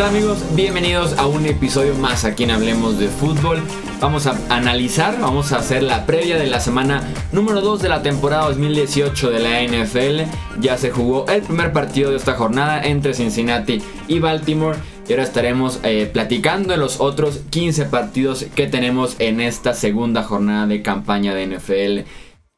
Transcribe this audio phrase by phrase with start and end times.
[0.00, 0.38] tal amigos?
[0.54, 3.62] Bienvenidos a un episodio más aquí en Hablemos de Fútbol.
[4.00, 8.00] Vamos a analizar, vamos a hacer la previa de la semana número 2 de la
[8.00, 10.22] temporada 2018 de la NFL.
[10.58, 14.78] Ya se jugó el primer partido de esta jornada entre Cincinnati y Baltimore.
[15.06, 20.22] Y ahora estaremos eh, platicando de los otros 15 partidos que tenemos en esta segunda
[20.22, 22.08] jornada de campaña de NFL.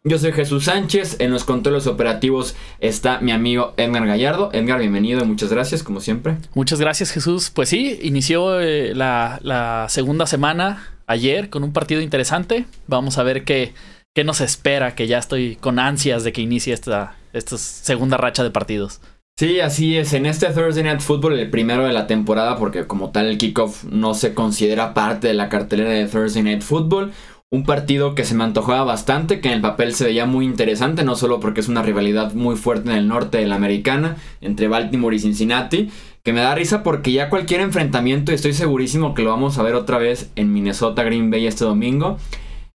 [0.05, 4.51] Yo soy Jesús Sánchez, en los controles operativos está mi amigo Edgar Gallardo.
[4.53, 6.39] Edgar, bienvenido y muchas gracias, como siempre.
[6.55, 7.51] Muchas gracias Jesús.
[7.51, 12.65] Pues sí, inició eh, la, segunda semana ayer con un partido interesante.
[12.89, 13.75] Vamos a ver qué,
[14.13, 18.43] qué nos espera, que ya estoy con ansias de que inicie esta, esta segunda racha
[18.43, 19.01] de partidos.
[19.39, 20.13] Sí, así es.
[20.13, 23.85] En este Thursday Night Football, el primero de la temporada, porque como tal el kickoff
[23.85, 27.13] no se considera parte de la cartelera de Thursday Night Football.
[27.53, 31.05] Un partido que se me antojaba bastante, que en el papel se veía muy interesante,
[31.05, 34.69] no solo porque es una rivalidad muy fuerte en el norte de la americana, entre
[34.69, 35.91] Baltimore y Cincinnati,
[36.23, 39.63] que me da risa porque ya cualquier enfrentamiento, y estoy segurísimo que lo vamos a
[39.63, 42.17] ver otra vez en Minnesota Green Bay este domingo,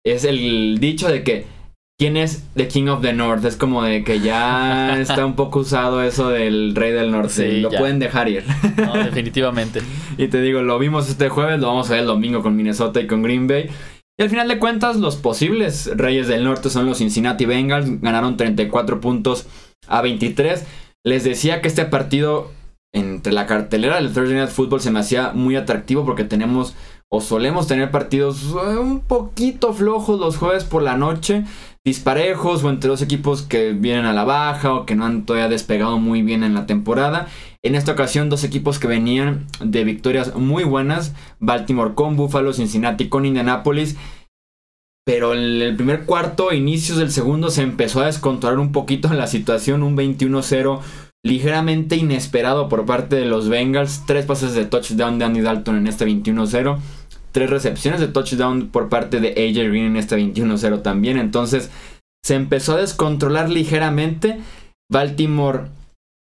[0.03, 1.55] es el dicho de que
[1.97, 3.45] ¿Quién es The King of the North?
[3.45, 7.61] Es como de que ya está un poco usado eso del Rey del Norte.
[7.61, 8.43] lo pueden dejar ir.
[8.75, 9.79] No, definitivamente.
[10.17, 12.99] y te digo, lo vimos este jueves, lo vamos a ver el domingo con Minnesota
[12.99, 13.69] y con Green Bay.
[14.17, 18.01] Y al final de cuentas, los posibles Reyes del Norte son los Cincinnati Bengals.
[18.01, 19.45] Ganaron 34 puntos
[19.87, 20.65] a 23.
[21.03, 22.51] Les decía que este partido
[22.93, 26.75] entre la cartelera del Thursday Night Football se me hacía muy atractivo porque tenemos
[27.11, 31.43] o solemos tener partidos eh, un poquito flojos los jueves por la noche,
[31.85, 35.49] disparejos o entre dos equipos que vienen a la baja o que no han todavía
[35.49, 37.27] despegado muy bien en la temporada.
[37.63, 43.07] En esta ocasión dos equipos que venían de victorias muy buenas, Baltimore con Buffalo, Cincinnati
[43.07, 43.95] con Indianapolis.
[45.05, 49.27] Pero en el primer cuarto, inicios del segundo, se empezó a descontrolar un poquito la
[49.27, 50.81] situación, un 21-0
[51.25, 54.03] ligeramente inesperado por parte de los Bengals.
[54.05, 56.77] Tres pases de touchdown de Andy Dalton en este 21-0.
[57.35, 61.17] Tres recepciones de touchdown por parte de AJ Green en este 21-0 también.
[61.17, 61.69] Entonces
[62.23, 64.39] se empezó a descontrolar ligeramente.
[64.89, 65.63] Baltimore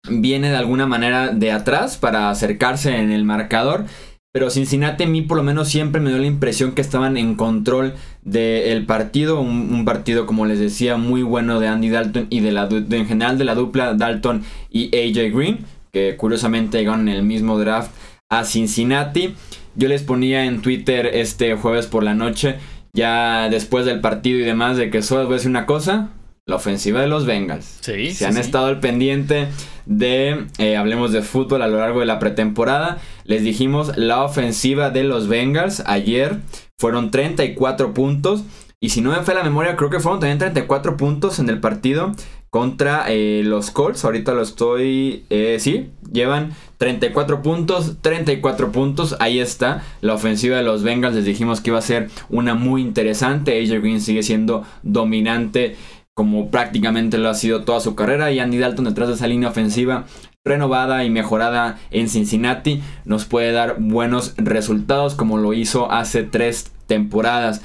[0.08, 3.84] viene de alguna manera de atrás para acercarse en el marcador.
[4.32, 7.34] Pero Cincinnati a mí por lo menos siempre me dio la impresión que estaban en
[7.34, 7.92] control
[8.22, 9.38] del partido.
[9.38, 13.36] Un, partido, como les decía, muy bueno de Andy Dalton y de la, en general
[13.36, 15.58] de la dupla Dalton y AJ Green.
[15.92, 17.90] Que curiosamente llegaron en el mismo draft
[18.28, 19.34] a Cincinnati.
[19.74, 22.56] Yo les ponía en Twitter este jueves por la noche,
[22.92, 26.10] ya después del partido y demás, de que solo voy a decir una cosa
[26.48, 27.78] la ofensiva de los Bengals.
[27.80, 29.48] Sí, Se han estado al pendiente
[29.84, 32.98] de, eh, hablemos de fútbol a lo largo de la pretemporada.
[33.24, 36.38] Les dijimos la ofensiva de los Bengals ayer
[36.78, 38.44] fueron 34 puntos.
[38.78, 41.58] Y si no me fue la memoria, creo que fueron también 34 puntos en el
[41.58, 42.12] partido
[42.56, 44.02] contra eh, los Colts.
[44.06, 45.26] Ahorita lo estoy.
[45.28, 47.96] Eh, sí, llevan 34 puntos.
[48.00, 49.14] 34 puntos.
[49.20, 49.82] Ahí está.
[50.00, 51.14] La ofensiva de los Bengals.
[51.14, 53.60] Les dijimos que iba a ser una muy interesante.
[53.60, 55.76] AJ Green sigue siendo dominante
[56.14, 58.32] como prácticamente lo ha sido toda su carrera.
[58.32, 60.06] Y Andy Dalton detrás de esa línea ofensiva
[60.42, 66.72] renovada y mejorada en Cincinnati nos puede dar buenos resultados como lo hizo hace tres
[66.86, 67.60] temporadas.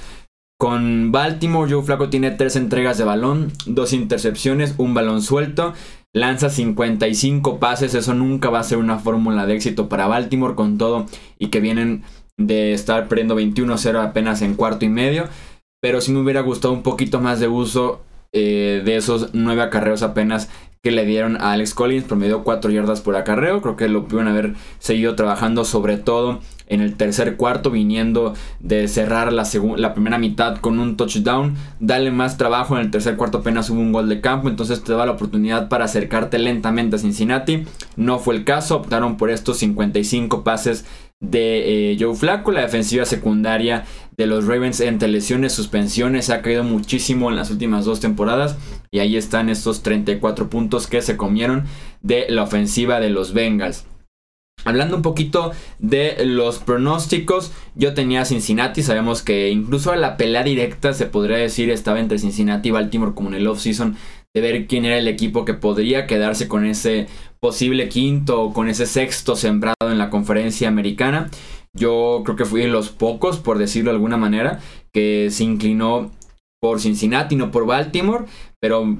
[0.61, 5.73] Con Baltimore, Joe Flaco tiene tres entregas de balón, dos intercepciones, un balón suelto.
[6.13, 10.77] Lanza 55 pases, eso nunca va a ser una fórmula de éxito para Baltimore con
[10.77, 11.07] todo
[11.39, 12.03] y que vienen
[12.37, 15.29] de estar perdiendo 21-0 apenas en cuarto y medio.
[15.81, 20.03] Pero si me hubiera gustado un poquito más de uso eh, de esos nueve acarreos
[20.03, 20.47] apenas
[20.83, 23.63] que le dieron a Alex Collins, promedió 4 yardas por acarreo.
[23.63, 26.39] Creo que lo pudieron haber seguido trabajando, sobre todo
[26.71, 31.55] en el tercer cuarto, viniendo de cerrar la, la primera mitad con un touchdown.
[31.79, 34.93] Dale más trabajo en el tercer cuarto, apenas hubo un gol de campo, entonces te
[34.93, 37.65] da la oportunidad para acercarte lentamente a Cincinnati.
[37.97, 40.85] No fue el caso, optaron por estos 55 pases
[41.19, 42.51] de eh, Joe Flacco.
[42.51, 43.85] La defensiva secundaria
[44.17, 48.57] de los Ravens entre lesiones, suspensiones, ha caído muchísimo en las últimas dos temporadas.
[48.91, 51.65] Y ahí están estos 34 puntos que se comieron
[52.01, 53.85] de la ofensiva de los Bengals.
[54.63, 60.93] Hablando un poquito de los pronósticos, yo tenía Cincinnati, sabemos que incluso la pelea directa
[60.93, 63.97] se podría decir estaba entre Cincinnati y Baltimore como en el offseason
[64.33, 67.07] de ver quién era el equipo que podría quedarse con ese
[67.39, 71.29] posible quinto o con ese sexto sembrado en la conferencia americana.
[71.73, 74.59] Yo creo que fui de los pocos, por decirlo de alguna manera,
[74.93, 76.11] que se inclinó
[76.61, 78.25] por Cincinnati, no por Baltimore,
[78.59, 78.97] pero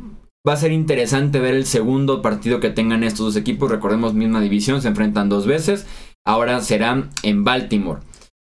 [0.48, 3.70] va a ser interesante ver el segundo partido que tengan estos dos equipos.
[3.70, 5.86] Recordemos, misma división, se enfrentan dos veces,
[6.26, 8.02] ahora serán en Baltimore.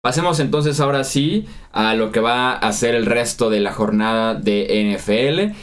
[0.03, 4.35] Pasemos entonces ahora sí a lo que va a ser el resto de la jornada
[4.35, 5.57] de NFL.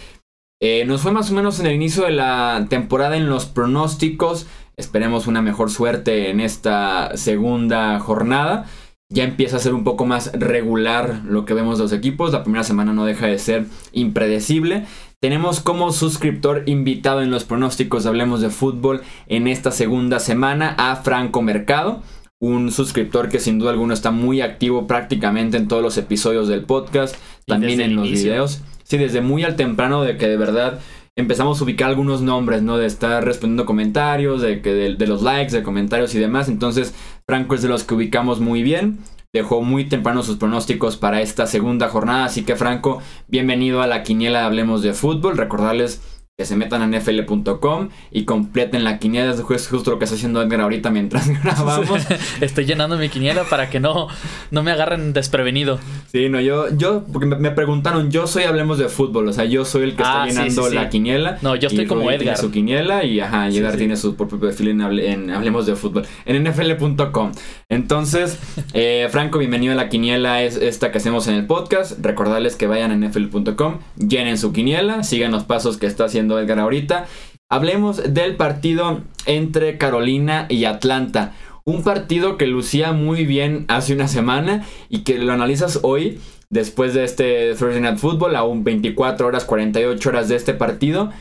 [0.62, 4.48] Eh, nos fue más o menos en el inicio de la temporada en los pronósticos.
[4.76, 8.66] Esperemos una mejor suerte en esta segunda jornada.
[9.10, 12.34] Ya empieza a ser un poco más regular lo que vemos de los equipos.
[12.34, 14.86] La primera semana no deja de ser impredecible.
[15.24, 20.98] Tenemos como suscriptor invitado en los pronósticos Hablemos de Fútbol en esta segunda semana a
[20.98, 22.04] Franco Mercado
[22.42, 26.66] un suscriptor que sin duda alguna está muy activo prácticamente en todos los episodios del
[26.66, 27.16] podcast,
[27.48, 28.64] también en los videos.
[28.84, 30.82] Sí, desde muy al temprano de que de verdad
[31.16, 32.78] empezamos a ubicar algunos nombres, ¿no?
[32.78, 36.50] De estar respondiendo comentarios, de, que de, los likes, de comentarios y demás.
[36.50, 36.94] Entonces,
[37.26, 39.00] Franco es de los que ubicamos muy bien.
[39.36, 42.26] Dejó muy temprano sus pronósticos para esta segunda jornada.
[42.26, 45.38] Así que, Franco, bienvenido a la quiniela Hablemos de Fútbol.
[45.38, 46.04] Recordarles
[46.36, 49.32] que se metan a nfl.com y completen la quiniela.
[49.34, 52.02] Es justo lo que está haciendo Edgar ahorita mientras grabamos.
[52.42, 54.08] Estoy llenando mi quiniela para que no,
[54.50, 55.78] no me agarren desprevenido.
[56.12, 59.64] Sí, no, yo, yo, porque me, preguntaron, yo soy Hablemos de Fútbol, o sea, yo
[59.64, 61.38] soy el que está ah, llenando la quiniela.
[61.44, 62.36] No, yo estoy como Edgar.
[62.36, 66.44] su quiniela y ajá, Edgar tiene su propio perfil en, en, Hablemos de Fútbol, en
[66.44, 67.32] nfl.com.
[67.70, 68.40] Entonces,
[68.74, 72.04] eh, Franco, bienvenido a la quiniela, es esta que hacemos en el podcast.
[72.04, 76.60] Recordarles que vayan a nfl.com, llenen su quiniela, sigan los pasos que está haciendo Edgar
[76.60, 77.06] ahorita.
[77.50, 81.34] Hablemos del partido entre Carolina y Atlanta.
[81.66, 86.94] Un partido que lucía muy bien hace una semana y que lo analizas hoy, después
[86.94, 91.12] de este Thursday Night Football, aún 24 horas, 48 horas de este partido.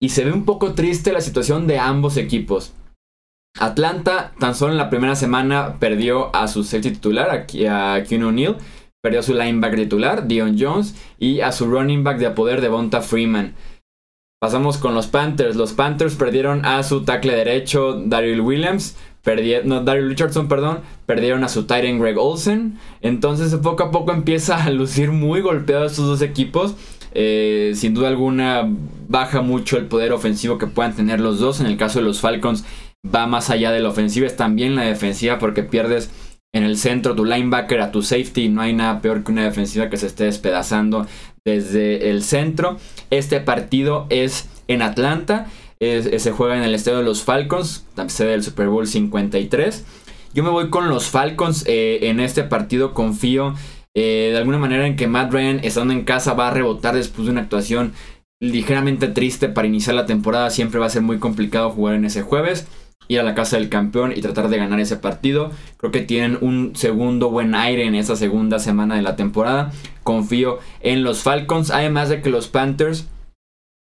[0.00, 2.74] Y se ve un poco triste la situación de ambos equipos.
[3.58, 8.28] Atlanta, tan solo en la primera semana, perdió a su safety titular, a, a Keanu
[8.28, 8.56] O'Neill.
[9.00, 10.96] Perdió a su linebacker titular, Dion Jones.
[11.18, 13.54] Y a su running back de poder, Devonta Freeman.
[14.42, 15.54] Pasamos con los Panthers.
[15.54, 18.96] Los Panthers perdieron a su tackle derecho, Daryl Williams.
[19.22, 20.80] Perdieron, no, Daryl Richardson, perdón.
[21.06, 22.76] Perdieron a su tight end Greg Olsen.
[23.02, 26.74] Entonces, poco a poco empieza a lucir muy golpeado estos dos equipos.
[27.14, 28.68] Eh, sin duda alguna,
[29.06, 31.60] baja mucho el poder ofensivo que puedan tener los dos.
[31.60, 32.64] En el caso de los Falcons,
[33.14, 36.10] va más allá de la ofensiva, es también la defensiva porque pierdes
[36.52, 38.48] en el centro tu linebacker a tu safety.
[38.48, 41.06] No hay nada peor que una defensiva que se esté despedazando
[41.44, 42.78] desde el centro.
[43.10, 45.46] Este partido es en Atlanta.
[45.80, 49.84] se juega en el estadio de los Falcons, sede del Super Bowl 53.
[50.34, 52.94] Yo me voy con los Falcons eh, en este partido.
[52.94, 53.54] Confío
[53.94, 57.26] eh, de alguna manera en que Matt Ryan, estando en casa, va a rebotar después
[57.26, 57.92] de una actuación
[58.40, 60.50] ligeramente triste para iniciar la temporada.
[60.50, 62.66] Siempre va a ser muy complicado jugar en ese jueves
[63.08, 65.50] ir a la casa del campeón y tratar de ganar ese partido.
[65.76, 69.72] Creo que tienen un segundo buen aire en esa segunda semana de la temporada.
[70.02, 73.08] Confío en los Falcons, además de que los Panthers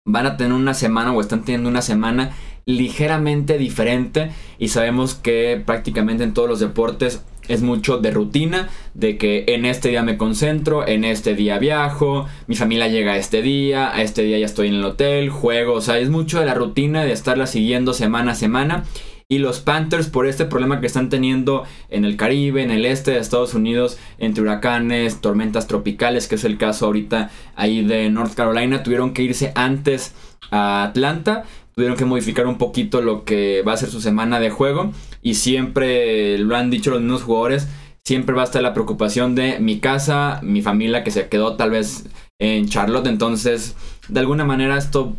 [0.05, 2.31] van a tener una semana o están teniendo una semana
[2.65, 9.17] ligeramente diferente y sabemos que prácticamente en todos los deportes es mucho de rutina, de
[9.17, 13.41] que en este día me concentro, en este día viajo, mi familia llega a este
[13.41, 16.45] día, a este día ya estoy en el hotel, juego, o sea, es mucho de
[16.45, 18.83] la rutina de estarla siguiendo semana a semana.
[19.27, 23.09] Y los Panthers, por este problema que están teniendo en el Caribe, en el este
[23.09, 28.35] de Estados Unidos, entre huracanes, tormentas tropicales, que es el caso ahorita ahí de North
[28.35, 30.13] Carolina, tuvieron que irse antes
[30.51, 31.45] a Atlanta
[31.75, 34.91] tuvieron que modificar un poquito lo que va a ser su semana de juego.
[35.21, 37.67] Y siempre lo han dicho los mismos jugadores,
[38.05, 41.71] siempre va a estar la preocupación de mi casa, mi familia que se quedó tal
[41.71, 42.05] vez
[42.39, 43.75] en Charlotte, entonces
[44.07, 45.15] de alguna manera esto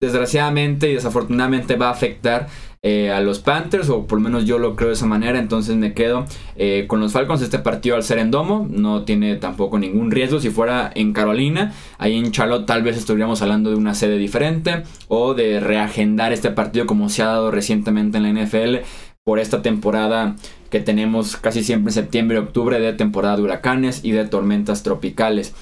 [0.00, 2.48] desgraciadamente y desafortunadamente va a afectar
[2.82, 5.76] eh, a los Panthers, o por lo menos yo lo creo de esa manera, entonces
[5.76, 6.24] me quedo
[6.56, 7.42] eh, con los Falcons.
[7.42, 10.40] Este partido al ser en domo no tiene tampoco ningún riesgo.
[10.40, 14.84] Si fuera en Carolina, ahí en Charlotte tal vez estuviéramos hablando de una sede diferente
[15.08, 18.76] o de reagendar este partido como se ha dado recientemente en la NFL
[19.24, 20.36] por esta temporada
[20.70, 24.82] que tenemos casi siempre en septiembre y octubre de temporada de huracanes y de tormentas
[24.82, 25.54] tropicales.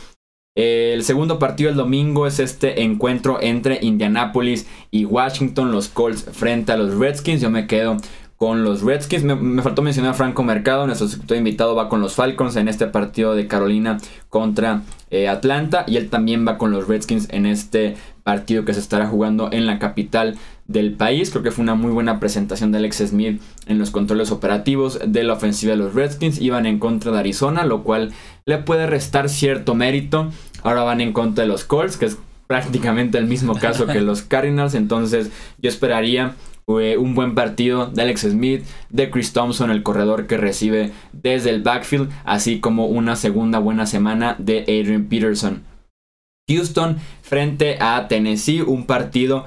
[0.56, 6.72] El segundo partido el domingo es este encuentro entre Indianapolis y Washington, los Colts frente
[6.72, 7.42] a los Redskins.
[7.42, 7.98] Yo me quedo
[8.36, 9.22] con los Redskins.
[9.22, 13.34] Me, faltó mencionar a Franco Mercado, nuestro invitado va con los Falcons en este partido
[13.34, 13.98] de Carolina
[14.30, 18.80] contra eh, Atlanta y él también va con los Redskins en este partido que se
[18.80, 20.36] estará jugando en la capital
[20.68, 21.30] del país.
[21.30, 25.22] Creo que fue una muy buena presentación de Alex Smith en los controles operativos de
[25.24, 26.40] la ofensiva de los Redskins.
[26.40, 28.12] Iban en contra de Arizona, lo cual
[28.44, 30.30] le puede restar cierto mérito.
[30.62, 34.22] Ahora van en contra de los Colts, que es prácticamente el mismo caso que los
[34.22, 34.74] Cardinals.
[34.74, 36.34] Entonces yo esperaría
[36.68, 41.50] eh, un buen partido de Alex Smith, de Chris Thompson, el corredor que recibe desde
[41.50, 45.62] el backfield, así como una segunda buena semana de Adrian Peterson.
[46.48, 49.46] Houston frente a Tennessee, un partido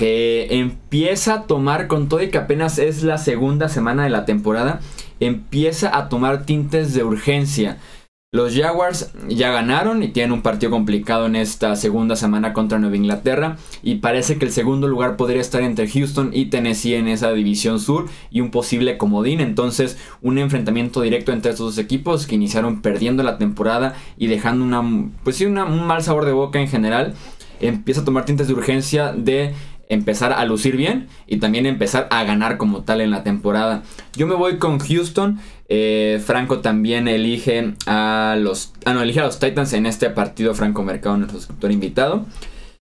[0.00, 4.24] que empieza a tomar con todo y que apenas es la segunda semana de la
[4.24, 4.80] temporada,
[5.20, 7.76] empieza a tomar tintes de urgencia.
[8.32, 12.96] Los Jaguars ya ganaron y tienen un partido complicado en esta segunda semana contra Nueva
[12.96, 17.30] Inglaterra y parece que el segundo lugar podría estar entre Houston y Tennessee en esa
[17.32, 22.36] división sur y un posible comodín, entonces un enfrentamiento directo entre estos dos equipos que
[22.36, 26.68] iniciaron perdiendo la temporada y dejando una pues sí, un mal sabor de boca en
[26.68, 27.12] general.
[27.62, 29.52] Empieza a tomar tintes de urgencia de
[29.90, 33.82] empezar a lucir bien y también empezar a ganar como tal en la temporada.
[34.16, 35.38] Yo me voy con Houston.
[35.68, 38.72] Eh, Franco también elige a los.
[38.86, 40.54] Ah, elige a los Titans en este partido.
[40.54, 42.24] Franco Mercado, nuestro suscriptor invitado.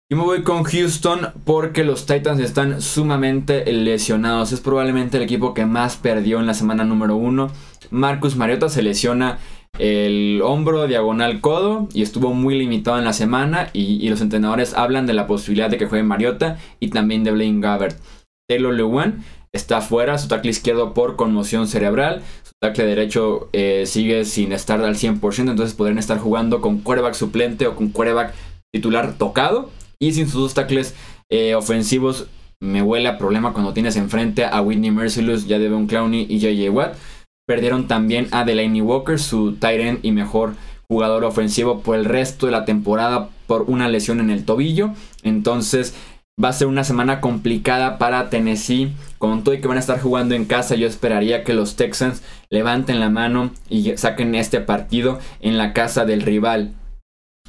[0.09, 4.51] Yo me voy con Houston porque los Titans están sumamente lesionados.
[4.51, 7.51] Es probablemente el equipo que más perdió en la semana número uno.
[7.89, 9.39] Marcus Mariota se lesiona
[9.79, 15.07] el hombro diagonal codo y estuvo muy limitado en la semana y, los entrenadores hablan
[15.07, 17.97] de la posibilidad de que juegue Mariota y también de Blaine Gabbert.
[18.47, 24.25] Taylor Lewan está fuera, su tackle izquierdo por conmoción cerebral, su tackle derecho eh, sigue
[24.25, 28.33] sin estar al 100%, entonces podrían estar jugando con quarterback suplente o con quarterback
[28.71, 30.95] titular tocado y sin sus dos tackles
[31.29, 32.27] eh, ofensivos
[32.63, 36.69] me huele a problema cuando tienes enfrente a Whitney Mercilus, ya un Clowney y JJ
[36.69, 36.95] Watt.
[37.45, 40.55] Perdieron también a Delaney Walker, su tight end y mejor
[40.87, 44.91] jugador ofensivo por el resto de la temporada por una lesión en el tobillo.
[45.23, 45.93] Entonces
[46.41, 48.93] va a ser una semana complicada para Tennessee.
[49.17, 52.23] Con todo y que van a estar jugando en casa, yo esperaría que los Texans
[52.49, 56.73] levanten la mano y saquen este partido en la casa del rival.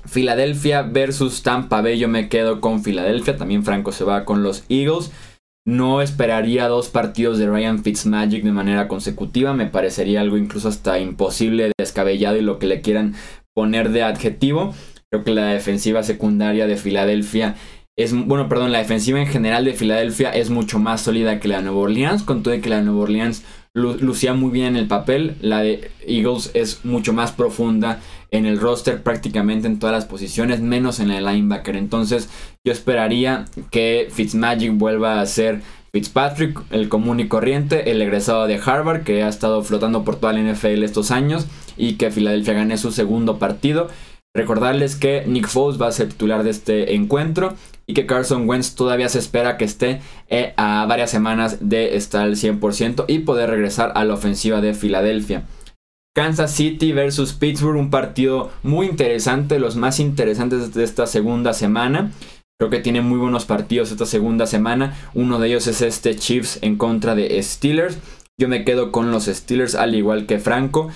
[0.06, 3.36] Filadelfia versus Tampa Bay, yo me quedo con Filadelfia.
[3.36, 5.12] También Franco se va con los Eagles.
[5.66, 9.54] No esperaría dos partidos de Ryan Fitzmagic de manera consecutiva.
[9.54, 13.14] Me parecería algo incluso hasta imposible, descabellado y lo que le quieran
[13.54, 14.75] poner de adjetivo.
[15.11, 17.54] Creo que la defensiva secundaria de Filadelfia
[17.97, 21.59] es, bueno, perdón, la defensiva en general de Filadelfia es mucho más sólida que la
[21.59, 23.44] de Nueva Orleans, con todo que la de Nueva Orleans
[23.75, 25.37] lucía muy bien en el papel.
[25.40, 28.00] La de Eagles es mucho más profunda
[28.31, 31.76] en el roster, prácticamente en todas las posiciones, menos en el linebacker.
[31.76, 32.31] Entonces,
[32.64, 35.62] yo esperaría que Fitzmagic vuelva a ser
[35.93, 40.33] Fitzpatrick, el común y corriente, el egresado de Harvard, que ha estado flotando por toda
[40.33, 43.88] la NFL estos años, y que Filadelfia gane su segundo partido.
[44.37, 47.54] Recordarles que Nick Foles va a ser titular de este encuentro
[47.86, 52.22] y que Carson Wentz todavía se espera que esté eh, a varias semanas de estar
[52.22, 55.44] al 100% y poder regresar a la ofensiva de Filadelfia.
[56.14, 62.12] Kansas City versus Pittsburgh, un partido muy interesante, los más interesantes de esta segunda semana.
[62.58, 64.96] Creo que tiene muy buenos partidos esta segunda semana.
[65.12, 67.98] Uno de ellos es este Chiefs en contra de Steelers.
[68.38, 70.88] Yo me quedo con los Steelers al igual que Franco.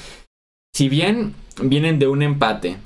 [0.72, 2.76] Si bien vienen de un empate,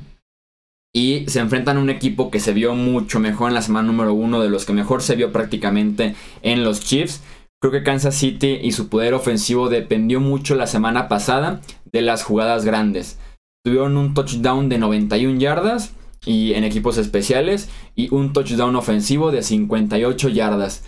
[0.95, 4.13] y se enfrentan a un equipo que se vio mucho mejor en la semana número
[4.13, 7.23] uno, de los que mejor se vio prácticamente en los Chiefs.
[7.61, 12.25] Creo que Kansas City y su poder ofensivo dependió mucho la semana pasada de las
[12.25, 13.19] jugadas grandes.
[13.65, 15.95] Tuvieron un touchdown de 91 yardas
[16.27, 20.85] y en equipos especiales y un touchdown ofensivo de 58 yardas.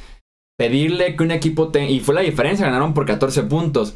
[0.57, 3.95] Pedirle que un equipo te y fue la diferencia, ganaron por 14 puntos.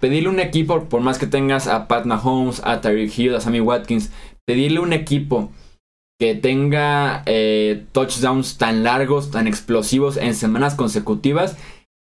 [0.00, 3.60] Pedirle un equipo, por más que tengas a Pat Mahomes, a Tyreek Hill, a Sammy
[3.60, 4.10] Watkins,
[4.44, 5.50] pedirle un equipo
[6.18, 11.56] que tenga eh, touchdowns tan largos, tan explosivos en semanas consecutivas,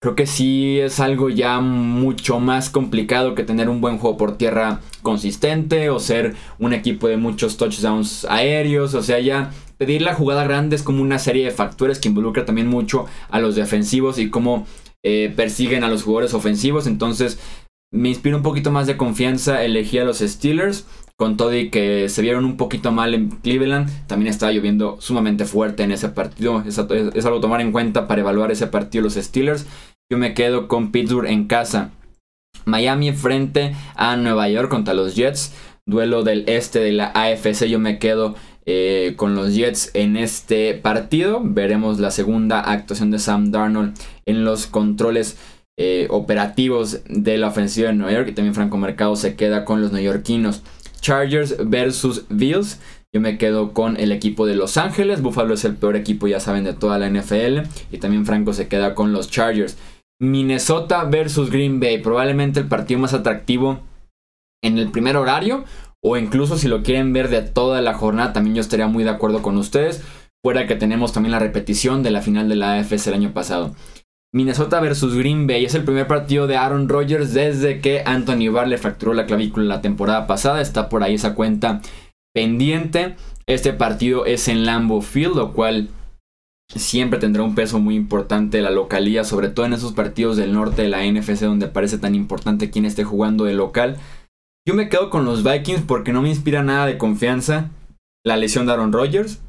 [0.02, 4.36] creo que sí es algo ya mucho más complicado que tener un buen juego por
[4.36, 8.94] tierra consistente o ser un equipo de muchos touchdowns aéreos.
[8.94, 12.44] O sea, ya pedir la jugada grande es como una serie de factores que involucra
[12.44, 14.66] también mucho a los defensivos y cómo
[15.04, 16.88] eh, persiguen a los jugadores ofensivos.
[16.88, 17.38] Entonces,
[17.92, 22.08] me inspira un poquito más de confianza elegí a los Steelers con todo y que
[22.08, 26.64] se vieron un poquito mal en Cleveland, también estaba lloviendo sumamente fuerte en ese partido.
[26.66, 29.66] Es, algo a tomar en cuenta para evaluar ese partido los Steelers.
[30.10, 31.92] Yo me quedo con Pittsburgh en casa.
[32.64, 35.52] Miami frente a Nueva York contra los Jets.
[35.86, 37.66] Duelo del este de la AFC.
[37.66, 38.34] Yo me quedo
[38.66, 41.40] eh, con los Jets en este partido.
[41.44, 43.94] Veremos la segunda actuación de Sam Darnold
[44.26, 45.36] en los controles
[45.84, 48.28] eh, operativos de la ofensiva de Nueva York.
[48.28, 50.62] Y también Franco Mercado se queda con los neoyorquinos.
[51.00, 52.78] Chargers versus Bills.
[53.12, 55.22] Yo me quedo con el equipo de Los Ángeles.
[55.22, 57.62] Buffalo es el peor equipo, ya saben, de toda la NFL.
[57.90, 59.76] Y también Franco se queda con los Chargers.
[60.20, 61.98] Minnesota versus Green Bay.
[62.00, 63.80] Probablemente el partido más atractivo
[64.62, 65.64] en el primer horario.
[66.00, 69.10] O incluso si lo quieren ver de toda la jornada, también yo estaría muy de
[69.10, 70.00] acuerdo con ustedes.
[70.44, 73.74] Fuera que tenemos también la repetición de la final de la AFC el año pasado.
[74.34, 75.64] Minnesota versus Green Bay.
[75.64, 79.66] Es el primer partido de Aaron Rodgers desde que Anthony Barr le fracturó la clavícula
[79.66, 80.60] la temporada pasada.
[80.60, 81.82] Está por ahí esa cuenta
[82.34, 83.16] pendiente.
[83.46, 85.90] Este partido es en Lambeau Field, lo cual
[86.74, 90.82] siempre tendrá un peso muy importante la localía, sobre todo en esos partidos del norte
[90.82, 93.98] de la NFC donde parece tan importante quién esté jugando de local.
[94.66, 97.70] Yo me quedo con los Vikings porque no me inspira nada de confianza
[98.24, 99.42] la lesión de Aaron Rodgers.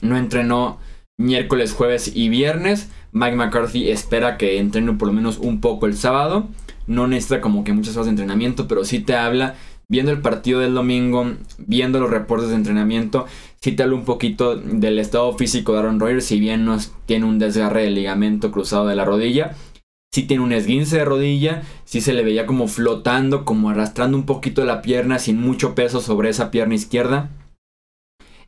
[0.00, 0.78] No entrenó
[1.18, 2.88] miércoles, jueves y viernes.
[3.12, 6.48] Mike McCarthy espera que entrene por lo menos un poco el sábado.
[6.86, 9.56] No necesita como que muchas horas de entrenamiento, pero sí te habla,
[9.88, 13.26] viendo el partido del domingo, viendo los reportes de entrenamiento,
[13.60, 17.26] sí te habla un poquito del estado físico de Aaron Rodgers, si bien no tiene
[17.26, 19.54] un desgarre del ligamento cruzado de la rodilla.
[20.10, 24.24] Sí tiene un esguince de rodilla, sí se le veía como flotando, como arrastrando un
[24.24, 27.30] poquito la pierna sin mucho peso sobre esa pierna izquierda.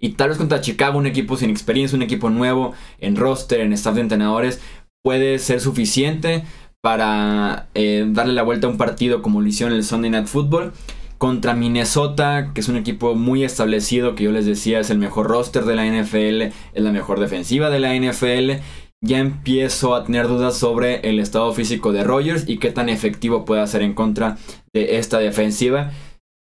[0.00, 3.73] Y tal vez contra Chicago, un equipo sin experiencia, un equipo nuevo en roster, en
[3.75, 4.61] staff de entrenadores,
[5.02, 6.42] puede ser suficiente
[6.80, 10.73] para eh, darle la vuelta a un partido como lo hicieron el Sunday Night Football.
[11.19, 15.26] Contra Minnesota, que es un equipo muy establecido, que yo les decía es el mejor
[15.26, 18.62] roster de la NFL, es la mejor defensiva de la NFL.
[19.02, 23.45] Ya empiezo a tener dudas sobre el estado físico de Rogers y qué tan efectivo
[23.45, 24.38] puede ser en contra
[24.73, 25.90] de esta defensiva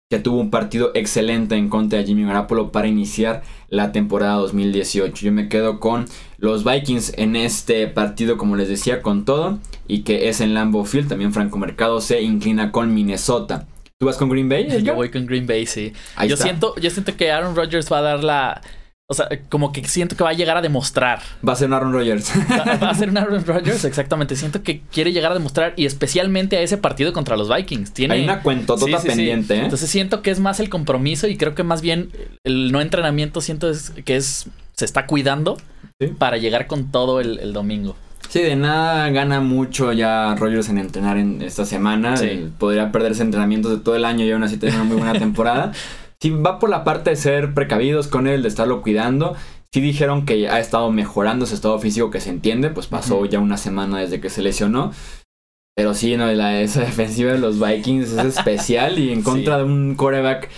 [0.09, 5.25] que tuvo un partido excelente en contra de Jimmy Garoppolo para iniciar la temporada 2018.
[5.25, 6.05] Yo me quedo con
[6.37, 10.85] los Vikings en este partido, como les decía, con todo, y que es en Lambeau
[10.85, 11.09] Field.
[11.09, 13.67] También Franco Mercado se inclina con Minnesota.
[13.97, 14.81] ¿Tú vas con Green Bay?
[14.81, 15.91] Yo voy con Green Bay, sí.
[16.25, 18.61] yo siento, yo siento que Aaron Rodgers va a dar la,
[19.09, 21.21] o sea, como que siento que va a llegar a demostrar.
[21.47, 22.29] Va a ser un Aaron Rodgers.
[22.51, 24.35] Va, a ser un Aaron Rodgers, exactamente.
[24.35, 27.93] Siento que quiere llegar a demostrar y especialmente a ese partido contra los Vikings.
[27.93, 28.15] Tiene...
[28.15, 29.63] Hay una cuentotota pendiente, ¿eh?
[29.63, 32.11] Entonces siento que es más el compromiso y creo que más bien
[32.43, 33.71] el no entrenamiento siento
[34.03, 34.47] que es
[34.77, 35.57] se está cuidando
[36.19, 37.95] para llegar con todo el, domingo.
[38.29, 42.13] Sí, de nada gana mucho ya Rodgers en entrenar en esta semana.
[42.59, 45.71] podría perderse entrenamientos de todo el año y aún así tener una muy buena temporada.
[46.21, 49.35] Si va por la parte de ser precavidos con él, de estarlo cuidando.
[49.73, 53.39] Sí dijeron que ha estado mejorando su estado físico, que se entiende, pues pasó ya
[53.39, 54.93] una semana desde que se lesionó.
[55.75, 59.65] Pero sí, no, la, esa defensiva de los Vikings es especial y en contra de
[59.65, 60.49] un coreback,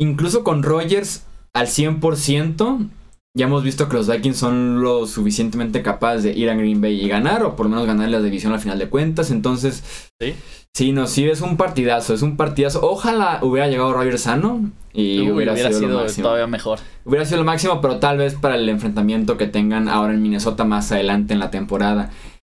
[0.00, 1.24] incluso con Rogers
[1.54, 2.90] al 100%,
[3.36, 7.00] ya hemos visto que los Vikings son lo suficientemente capaces de ir a Green Bay
[7.00, 9.30] y ganar, o por lo menos ganar la división al final de cuentas.
[9.30, 10.34] Entonces, sí,
[10.74, 12.80] sí no, sí es un partidazo, es un partidazo.
[12.82, 16.80] Ojalá hubiera llegado Roger sano y hubiera, sido, todavía mejor.
[17.04, 20.64] Hubiera sido lo máximo, pero tal vez para el enfrentamiento que tengan ahora en Minnesota
[20.64, 22.10] más adelante en la temporada.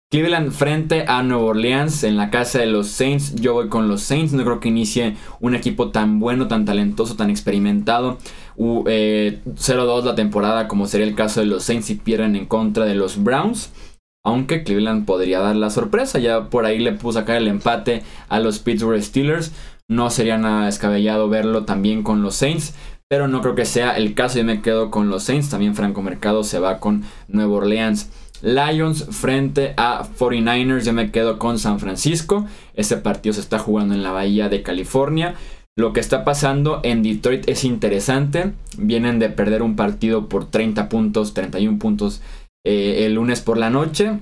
[0.08, 3.34] Cleveland frente a Nueva Orleans en la casa de los Saints.
[3.34, 4.32] Yo voy con los Saints.
[4.32, 8.18] No creo que inicie un equipo tan bueno, tan talentoso, tan experimentado.
[8.56, 9.40] 0-2 eh,
[10.04, 13.22] la temporada, como sería el caso de los Saints si pierden en contra de los
[13.22, 13.72] Browns.
[14.26, 16.18] Aunque Cleveland podría dar la sorpresa.
[16.18, 19.52] Ya por ahí le puso acá el empate a los Pittsburgh Steelers.
[19.88, 22.74] No sería nada descabellado verlo también con los Saints.
[23.08, 24.38] Pero no creo que sea el caso.
[24.38, 25.48] Yo me quedo con los Saints.
[25.48, 28.10] También Franco Mercado se va con Nueva Orleans.
[28.42, 30.82] Lions frente a 49ers.
[30.82, 32.46] Yo me quedo con San Francisco.
[32.74, 35.36] Este partido se está jugando en la Bahía de California.
[35.76, 38.54] Lo que está pasando en Detroit es interesante.
[38.76, 42.22] Vienen de perder un partido por 30 puntos, 31 puntos
[42.66, 44.18] eh, el lunes por la noche.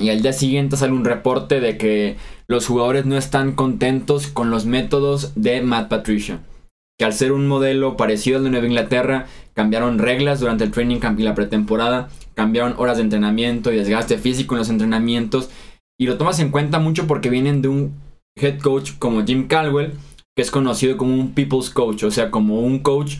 [0.00, 4.50] Y al día siguiente sale un reporte de que los jugadores no están contentos con
[4.50, 6.40] los métodos de Matt Patricia.
[6.98, 10.98] Que al ser un modelo parecido al de Nueva Inglaterra, cambiaron reglas durante el training
[10.98, 15.50] camp y la pretemporada cambiaron horas de entrenamiento y desgaste físico en los entrenamientos.
[16.00, 17.92] Y lo tomas en cuenta mucho porque vienen de un
[18.40, 19.92] head coach como Jim Caldwell,
[20.34, 23.16] que es conocido como un people's coach, o sea, como un coach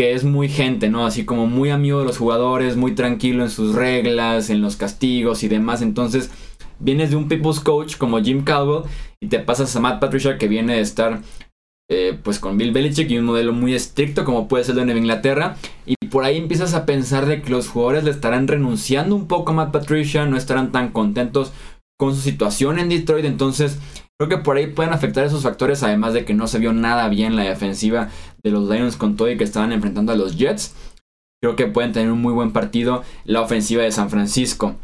[0.00, 1.04] que es muy gente, ¿no?
[1.04, 5.42] Así como muy amigo de los jugadores, muy tranquilo en sus reglas, en los castigos
[5.42, 5.82] y demás.
[5.82, 6.30] Entonces,
[6.78, 8.84] vienes de un people's coach como Jim Caldwell
[9.20, 11.20] y te pasas a Matt Patricia que viene de estar
[11.90, 14.96] eh, pues con Bill Belichick y un modelo muy estricto como puede ser el de
[14.96, 15.58] Inglaterra.
[15.84, 19.52] Y por ahí empiezas a pensar de que los jugadores le estarán renunciando un poco
[19.52, 21.52] a Matt Patricia, no estarán tan contentos
[21.98, 23.26] con su situación en Detroit.
[23.26, 23.78] Entonces
[24.20, 27.08] creo que por ahí pueden afectar esos factores, además de que no se vio nada
[27.08, 28.10] bien la defensiva
[28.42, 30.74] de los Lions con todo y que estaban enfrentando a los Jets.
[31.42, 34.74] Creo que pueden tener un muy buen partido la ofensiva de San Francisco.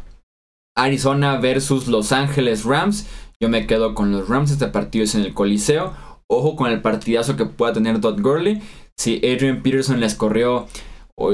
[0.75, 3.07] Arizona versus Los Ángeles Rams.
[3.39, 4.49] Yo me quedo con los Rams.
[4.49, 5.93] Este partido es en el Coliseo.
[6.25, 8.63] Ojo con el partidazo que pueda tener Todd Gurley.
[8.97, 10.65] Si Adrian Peterson les corrió,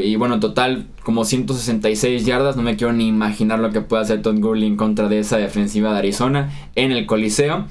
[0.02, 4.22] y bueno, total, como 166 yardas, no me quiero ni imaginar lo que pueda hacer
[4.22, 7.66] Todd Gurley en contra de esa defensiva de Arizona en el Coliseo.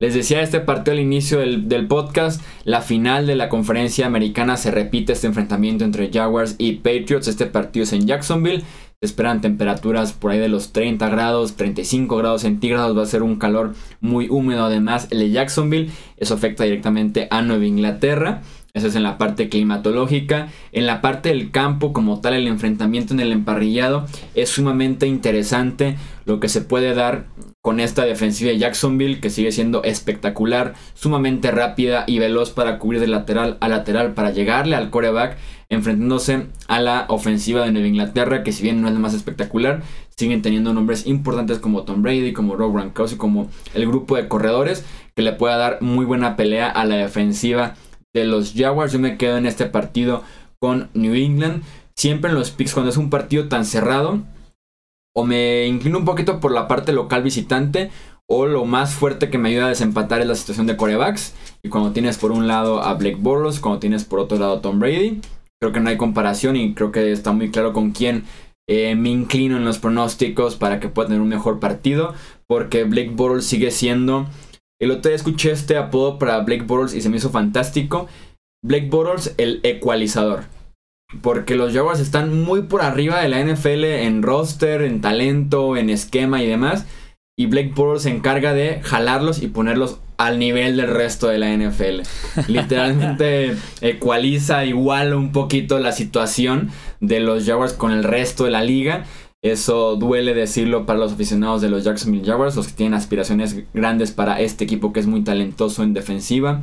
[0.00, 4.70] Les decía este partido al inicio del, podcast, la final de la conferencia americana se
[4.70, 7.26] repite este enfrentamiento entre Jaguars y Patriots.
[7.26, 8.62] Este partido es en Jacksonville.
[9.00, 12.96] Se esperan temperaturas por ahí de los 30 grados, 35 grados centígrados.
[12.96, 15.90] Va a ser un calor muy húmedo además el de Jacksonville.
[16.16, 18.42] Eso afecta directamente a Nueva Inglaterra.
[18.74, 20.46] Eso es en la parte climatológica.
[20.70, 24.06] En la parte del campo como tal, el enfrentamiento en el emparrillado
[24.36, 27.26] es sumamente interesante lo que se puede dar
[27.60, 33.00] con esta defensiva de Jacksonville que sigue siendo espectacular, sumamente rápida y veloz para cubrir
[33.00, 35.36] de lateral a lateral para llegarle al coreback,
[35.68, 39.82] enfrentándose a la ofensiva de Nueva Inglaterra que si bien no es la más espectacular,
[40.16, 44.84] siguen teniendo nombres importantes como Tom Brady, como Rob Gronkowski, como el grupo de corredores
[45.14, 47.74] que le pueda dar muy buena pelea a la defensiva
[48.14, 48.92] de los Jaguars.
[48.92, 50.22] Yo me quedo en este partido
[50.58, 51.62] con New England.
[51.96, 54.22] Siempre en los picks cuando es un partido tan cerrado
[55.18, 57.90] o me inclino un poquito por la parte local visitante
[58.30, 61.34] o lo más fuerte que me ayuda a desempatar es la situación de corebacks.
[61.64, 64.60] Y cuando tienes por un lado a Blake Bortles, cuando tienes por otro lado a
[64.60, 65.20] Tom Brady,
[65.60, 68.26] creo que no hay comparación y creo que está muy claro con quién
[68.68, 72.14] eh, me inclino en los pronósticos para que pueda tener un mejor partido.
[72.46, 74.28] Porque Blake Bortles sigue siendo...
[74.80, 78.06] El otro día escuché este apodo para Blake Bortles y se me hizo fantástico.
[78.64, 80.44] Blake Bortles, el ecualizador.
[81.22, 85.88] Porque los Jaguars están muy por arriba de la NFL en roster, en talento, en
[85.88, 86.86] esquema y demás.
[87.36, 91.56] Y Blake Bortles se encarga de jalarlos y ponerlos al nivel del resto de la
[91.56, 92.02] NFL.
[92.48, 98.62] Literalmente ecualiza, igual un poquito la situación de los Jaguars con el resto de la
[98.62, 99.04] liga.
[99.40, 104.10] Eso duele decirlo para los aficionados de los Jacksonville Jaguars, los que tienen aspiraciones grandes
[104.10, 106.60] para este equipo que es muy talentoso en defensiva.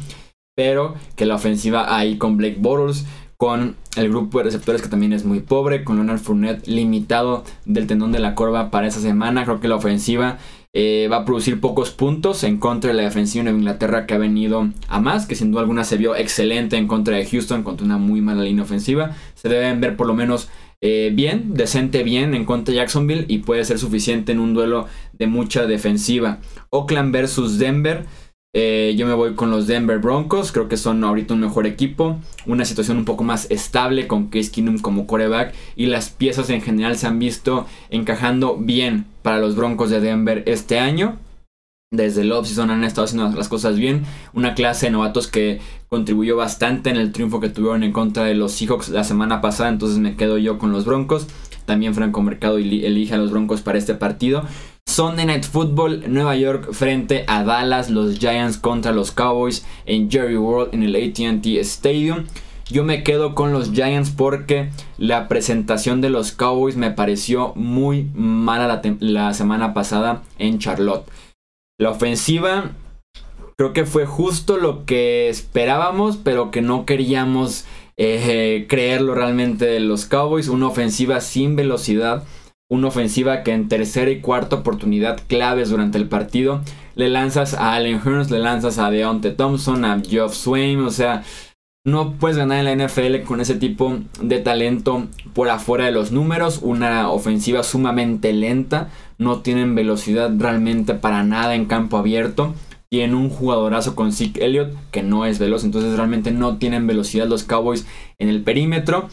[0.57, 3.05] Pero que la ofensiva ahí con Blake Bortles
[3.37, 7.87] con el grupo de receptores que también es muy pobre, con Leonard Fournette limitado del
[7.87, 9.43] tendón de la corva para esa semana.
[9.43, 10.37] Creo que la ofensiva
[10.77, 14.17] eh, va a producir pocos puntos en contra de la defensiva de Inglaterra que ha
[14.17, 17.85] venido a más, que sin duda alguna se vio excelente en contra de Houston contra
[17.85, 19.15] una muy mala línea ofensiva.
[19.35, 20.49] Se deben ver por lo menos
[20.81, 24.87] eh, bien, decente bien en contra de Jacksonville y puede ser suficiente en un duelo
[25.13, 26.39] de mucha defensiva.
[26.69, 28.05] Oakland versus Denver.
[28.57, 30.53] Eh, yo me voy con los Denver Broncos.
[30.53, 32.17] Creo que son ahorita un mejor equipo.
[32.45, 35.53] Una situación un poco más estable con Case Keenum como coreback.
[35.75, 40.41] Y las piezas en general se han visto encajando bien para los Broncos de Denver
[40.45, 41.17] este año.
[41.91, 44.05] Desde el offseason han estado haciendo las cosas bien.
[44.33, 48.35] Una clase de novatos que contribuyó bastante en el triunfo que tuvieron en contra de
[48.35, 49.67] los Seahawks la semana pasada.
[49.67, 51.27] Entonces me quedo yo con los Broncos.
[51.65, 54.45] También Franco Mercado elige a los Broncos para este partido.
[54.95, 60.37] Sunday Night Football, Nueva York frente a Dallas, los Giants contra los Cowboys en Jerry
[60.37, 62.27] World en el ATT Stadium.
[62.69, 68.09] Yo me quedo con los Giants porque la presentación de los Cowboys me pareció muy
[68.13, 71.05] mala la, semana pasada en Charlotte.
[71.77, 72.71] La ofensiva
[73.57, 77.65] creo que fue justo lo que esperábamos, pero que no queríamos
[77.97, 80.47] eh, creerlo realmente de los Cowboys.
[80.47, 82.23] Una ofensiva sin velocidad
[82.69, 86.61] una ofensiva que en tercera y cuarta oportunidad claves durante el partido
[86.95, 91.23] le lanzas a Allen Hurns, le lanzas a Deontay Thompson, a Geoff Swain, o sea,
[91.85, 96.11] no puedes ganar en la NFL con ese tipo de talento por afuera de los
[96.11, 102.55] números, una ofensiva sumamente lenta, no tienen velocidad realmente para nada en campo abierto.
[102.89, 107.27] Tienen un jugadorazo con Zeke Elliott que no es veloz, entonces realmente no tienen velocidad
[107.27, 107.85] los Cowboys
[108.19, 109.09] en el perímetro.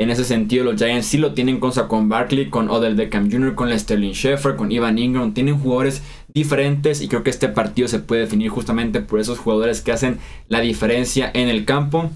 [0.00, 3.54] En ese sentido, los Giants sí lo tienen con Saquon Barkley, con Odell Beckham Jr.,
[3.54, 5.34] con Sterling Sheffer, con Ivan Ingram.
[5.34, 9.82] Tienen jugadores diferentes y creo que este partido se puede definir justamente por esos jugadores
[9.82, 12.10] que hacen la diferencia en el campo.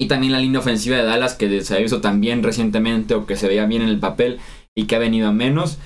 [0.00, 3.36] Y también la línea ofensiva de Dallas que se ha visto también recientemente o que
[3.36, 4.38] se veía bien en el papel
[4.74, 5.76] y que ha venido a menos.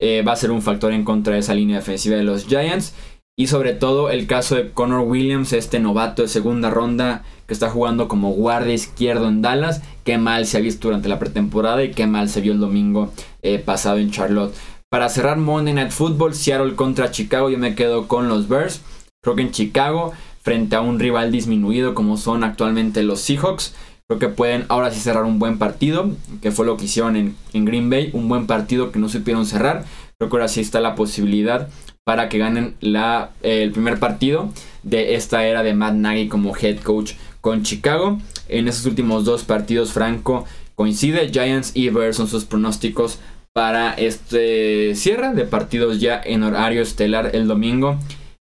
[0.00, 2.94] Eh, va a ser un factor en contra de esa línea defensiva de los Giants.
[3.38, 7.68] Y sobre todo el caso de Connor Williams, este novato de segunda ronda que está
[7.68, 9.82] jugando como guardia izquierdo en Dallas.
[10.04, 13.12] Qué mal se ha visto durante la pretemporada y qué mal se vio el domingo
[13.42, 14.54] eh, pasado en Charlotte.
[14.88, 18.80] Para cerrar Monday Night Football, Seattle contra Chicago, yo me quedo con los Bears.
[19.22, 23.74] Creo que en Chicago, frente a un rival disminuido como son actualmente los Seahawks,
[24.08, 27.36] creo que pueden ahora sí cerrar un buen partido, que fue lo que hicieron en,
[27.52, 29.84] en Green Bay, un buen partido que no supieron cerrar.
[30.18, 31.68] Creo que ahora sí está la posibilidad
[32.06, 34.50] para que ganen la, el primer partido
[34.84, 38.20] de esta era de Matt Nagy como head coach con Chicago.
[38.48, 41.30] En esos últimos dos partidos, Franco coincide.
[41.32, 43.18] Giants y Bears son sus pronósticos
[43.52, 47.98] para este cierre de partidos ya en horario estelar el domingo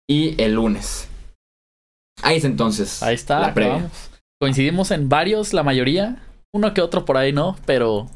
[0.08, 1.08] y el lunes.
[2.21, 3.01] Ahí es entonces.
[3.01, 3.51] Ahí está.
[4.39, 6.21] Coincidimos en varios, la mayoría.
[6.54, 8.12] Uno que otro por ahí no, pero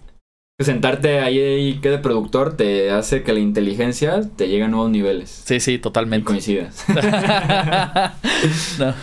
[0.60, 5.43] sentarte ahí que de productor te hace que la inteligencia te llegue a nuevos niveles.
[5.45, 6.24] Sí, sí, totalmente.
[6.24, 6.86] Y coincidas.
[8.80, 8.93] no.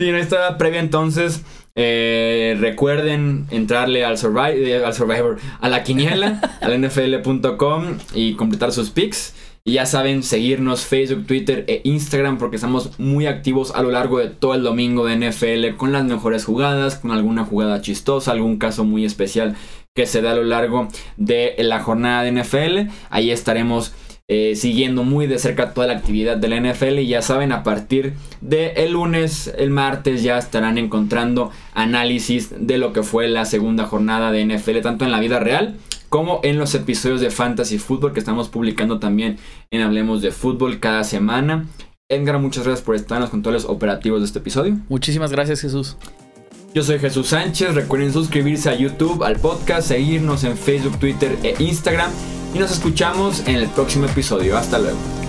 [0.00, 1.44] Sí, en esta previa entonces,
[1.76, 8.90] eh, recuerden entrarle al, eh, al Survivor, a la quiniela, al nfl.com y completar sus
[8.90, 9.34] picks.
[9.66, 14.18] Y ya saben, seguirnos Facebook, Twitter e Instagram porque estamos muy activos a lo largo
[14.18, 18.58] de todo el domingo de NFL con las mejores jugadas, con alguna jugada chistosa, algún
[18.58, 19.56] caso muy especial
[19.94, 22.92] que se da a lo largo de la jornada de NFL.
[23.10, 23.94] Ahí estaremos
[24.26, 27.62] eh, siguiendo muy de cerca toda la actividad de la NFL y ya saben, a
[27.62, 33.44] partir de el lunes, el martes ya estarán encontrando análisis de lo que fue la
[33.44, 35.76] segunda jornada de NFL, tanto en la vida real
[36.08, 39.36] como en los episodios de Fantasy Football que estamos publicando también
[39.70, 41.66] en Hablemos de Fútbol cada semana.
[42.08, 44.76] Edgar, muchas gracias por estar en los controles operativos de este episodio.
[44.88, 45.96] Muchísimas gracias, Jesús.
[46.74, 51.54] Yo soy Jesús Sánchez, recuerden suscribirse a YouTube, al podcast, seguirnos en Facebook, Twitter e
[51.62, 52.10] Instagram
[52.52, 54.58] y nos escuchamos en el próximo episodio.
[54.58, 55.23] Hasta luego.